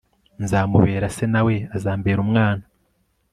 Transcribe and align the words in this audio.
Nzamubera 0.43 1.07
se 1.15 1.25
na 1.33 1.41
we 1.47 1.55
azambera 1.75 2.19
umwana 2.25 2.63